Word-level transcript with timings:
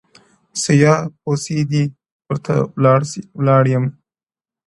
•سیاه 0.63 0.99
پوسي 1.21 1.59
ده، 1.69 1.83
ورته 2.27 2.53
ولاړ 3.39 3.63
یم، 3.73 3.85